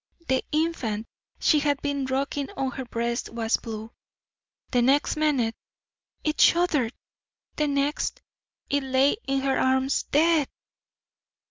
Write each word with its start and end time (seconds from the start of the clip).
The 0.27 0.43
infant 0.51 1.05
she 1.37 1.59
had 1.59 1.79
been 1.83 2.07
rocking 2.07 2.49
on 2.57 2.71
her 2.71 2.85
breast 2.85 3.29
was 3.29 3.57
blue; 3.57 3.91
the 4.71 4.81
next 4.81 5.15
minute 5.15 5.53
it 6.23 6.41
shuddered; 6.41 6.93
the 7.55 7.67
next 7.67 8.19
it 8.67 8.81
lay 8.81 9.17
in 9.27 9.41
her 9.41 9.59
arms 9.59 10.01
DEAD! 10.11 10.49